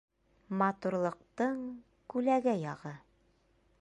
[0.61, 1.61] Матурлыҡтың
[2.15, 2.95] күләгә яғы